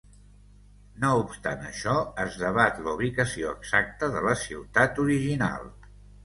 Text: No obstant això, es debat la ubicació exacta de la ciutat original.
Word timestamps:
No 1.01 1.09
obstant 1.23 1.67
això, 1.67 1.93
es 2.23 2.37
debat 2.43 2.79
la 2.87 2.95
ubicació 2.97 3.53
exacta 3.59 4.11
de 4.17 4.25
la 4.29 4.35
ciutat 4.47 5.05
original. 5.05 5.71